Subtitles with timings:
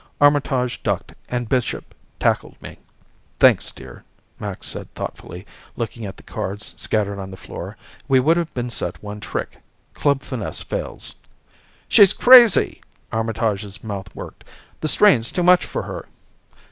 [0.19, 2.79] Armitage ducked and Bishop tackled me.
[3.39, 4.03] "Thanks, dear,"
[4.39, 7.77] Max said thoughtfully, looking at the cards scattered on the floor.
[8.07, 9.59] "We would have been set one trick.
[9.93, 11.13] Club finesse fails."
[11.87, 14.43] "She's crazy!" Armitage's mouth worked.
[14.79, 16.07] "The strain's too much for her!"